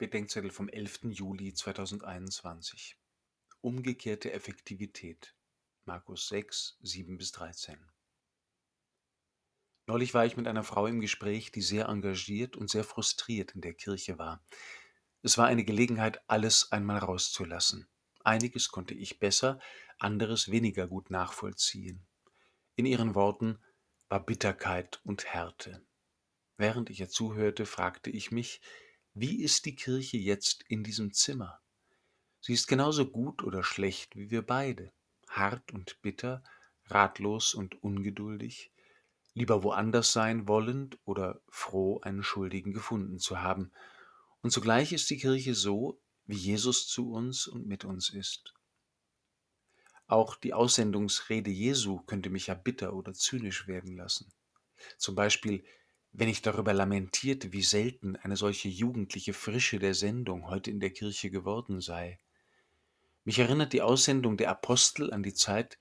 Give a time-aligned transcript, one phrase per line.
[0.00, 1.00] Bedenkzettel vom 11.
[1.10, 2.96] Juli 2021.
[3.60, 5.34] Umgekehrte Effektivität.
[5.84, 7.78] Markus 6, 7 bis 13.
[9.84, 13.60] Neulich war ich mit einer Frau im Gespräch, die sehr engagiert und sehr frustriert in
[13.60, 14.42] der Kirche war.
[15.20, 17.86] Es war eine Gelegenheit, alles einmal rauszulassen.
[18.24, 19.60] Einiges konnte ich besser,
[19.98, 22.06] anderes weniger gut nachvollziehen.
[22.74, 23.58] In ihren Worten
[24.08, 25.84] war Bitterkeit und Härte.
[26.56, 28.62] Während ich ihr zuhörte, fragte ich mich,
[29.14, 31.60] wie ist die Kirche jetzt in diesem Zimmer?
[32.40, 34.92] Sie ist genauso gut oder schlecht wie wir beide,
[35.28, 36.42] hart und bitter,
[36.86, 38.72] ratlos und ungeduldig,
[39.34, 43.72] lieber woanders sein wollend oder froh, einen Schuldigen gefunden zu haben.
[44.42, 48.54] Und zugleich ist die Kirche so, wie Jesus zu uns und mit uns ist.
[50.06, 54.32] Auch die Aussendungsrede Jesu könnte mich ja bitter oder zynisch werden lassen.
[54.96, 55.64] Zum Beispiel,
[56.12, 60.90] wenn ich darüber lamentierte, wie selten eine solche jugendliche Frische der Sendung heute in der
[60.90, 62.18] Kirche geworden sei.
[63.24, 65.78] Mich erinnert die Aussendung der Apostel an die Zeit,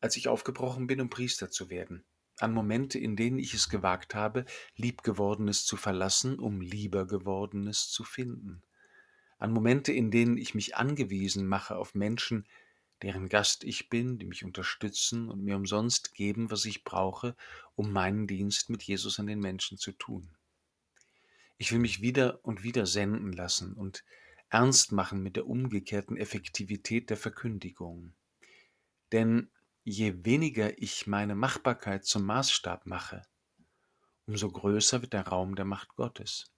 [0.00, 2.04] als ich aufgebrochen bin, um Priester zu werden,
[2.38, 4.44] an Momente, in denen ich es gewagt habe,
[4.76, 8.62] Liebgewordenes zu verlassen, um lieber gewordenes zu finden,
[9.38, 12.46] an Momente, in denen ich mich angewiesen mache auf Menschen,
[13.02, 17.36] deren Gast ich bin, die mich unterstützen und mir umsonst geben, was ich brauche,
[17.74, 20.36] um meinen Dienst mit Jesus an den Menschen zu tun.
[21.56, 24.04] Ich will mich wieder und wieder senden lassen und
[24.48, 28.14] ernst machen mit der umgekehrten Effektivität der Verkündigung.
[29.12, 29.50] Denn
[29.84, 33.22] je weniger ich meine Machbarkeit zum Maßstab mache,
[34.26, 36.50] umso größer wird der Raum der Macht Gottes.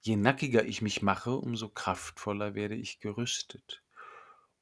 [0.00, 3.82] Je nackiger ich mich mache, umso kraftvoller werde ich gerüstet.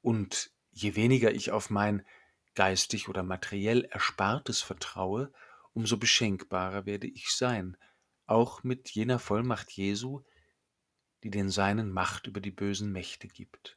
[0.01, 2.05] Und Je weniger ich auf mein
[2.53, 5.33] geistig oder materiell Erspartes vertraue,
[5.73, 7.77] umso beschenkbarer werde ich sein,
[8.27, 10.21] auch mit jener Vollmacht Jesu,
[11.23, 13.75] die den Seinen Macht über die bösen Mächte gibt.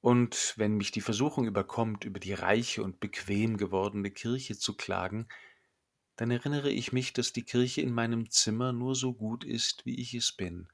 [0.00, 5.26] Und wenn mich die Versuchung überkommt, über die reiche und bequem gewordene Kirche zu klagen,
[6.14, 9.98] dann erinnere ich mich, dass die Kirche in meinem Zimmer nur so gut ist, wie
[10.00, 10.68] ich es bin,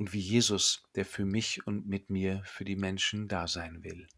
[0.00, 4.08] und wie Jesus, der für mich und mit mir für die Menschen da sein will.